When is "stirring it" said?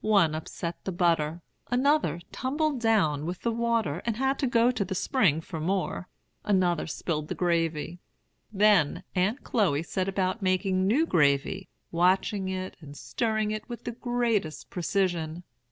12.96-13.68